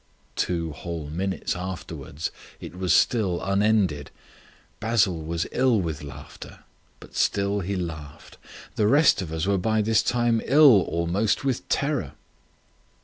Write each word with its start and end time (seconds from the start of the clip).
Two 0.35 0.71
whole 0.71 1.11
minutes 1.11 1.55
afterwards 1.55 2.31
it 2.59 2.73
was 2.75 2.91
still 2.91 3.39
unended; 3.43 4.09
Basil 4.79 5.21
was 5.21 5.45
ill 5.51 5.79
with 5.79 6.01
laughter; 6.01 6.61
but 6.99 7.15
still 7.15 7.59
he 7.59 7.75
laughed. 7.75 8.39
The 8.77 8.87
rest 8.87 9.21
of 9.21 9.31
us 9.31 9.45
were 9.45 9.59
by 9.59 9.83
this 9.83 10.01
time 10.01 10.41
ill 10.45 10.81
almost 10.89 11.43
with 11.45 11.69
terror. 11.69 12.13